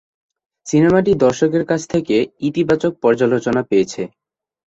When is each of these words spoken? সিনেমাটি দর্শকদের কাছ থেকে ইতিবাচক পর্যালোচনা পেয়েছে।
সিনেমাটি 0.67 1.11
দর্শকদের 1.23 1.63
কাছ 1.65 1.81
থেকে 1.93 2.15
ইতিবাচক 2.47 2.91
পর্যালোচনা 3.03 3.61
পেয়েছে। 3.69 4.01